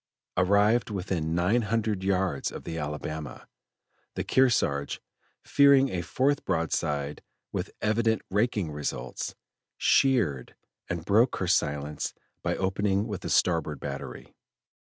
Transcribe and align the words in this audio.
Arrived 0.35 0.89
within 0.89 1.35
nine 1.35 1.61
hundred 1.61 2.03
yards 2.03 2.51
of 2.51 2.63
the 2.63 2.75
Alabama, 2.75 3.47
the 4.15 4.23
Kearsarge, 4.23 4.99
fearing 5.43 5.89
a 5.89 6.01
fourth 6.01 6.43
broadside 6.43 7.21
with 7.51 7.69
evident 7.81 8.23
raking 8.31 8.71
results, 8.71 9.35
sheered 9.77 10.55
and 10.89 11.05
broke 11.05 11.35
her 11.35 11.45
silence 11.47 12.15
by 12.41 12.55
opening 12.57 13.05
with 13.05 13.21
the 13.21 13.29
starboard 13.29 13.79
battery. 13.79 14.33